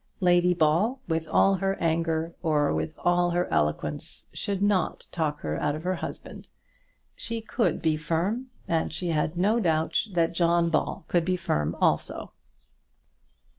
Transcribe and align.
Lady 0.19 0.55
Ball, 0.55 0.99
with 1.07 1.27
all 1.27 1.53
her 1.53 1.75
anger, 1.79 2.33
or 2.41 2.73
with 2.73 2.97
all 3.05 3.29
her 3.29 3.45
eloquence, 3.53 4.29
should 4.33 4.59
not 4.59 5.05
talk 5.11 5.41
her 5.41 5.61
out 5.61 5.75
of 5.75 5.83
her 5.83 5.93
husband. 5.93 6.47
She 7.15 7.39
could 7.39 7.83
be 7.83 7.95
firm, 7.97 8.47
and 8.67 8.91
she 8.91 9.09
had 9.09 9.37
no 9.37 9.59
doubt 9.59 10.07
that 10.13 10.33
John 10.33 10.71
Ball 10.71 11.05
could 11.07 11.23
be 11.23 11.37
firm 11.37 11.75
also. 11.79 12.31